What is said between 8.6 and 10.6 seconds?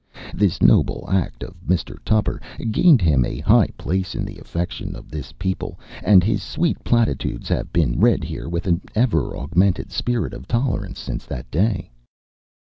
an ever augmented spirit of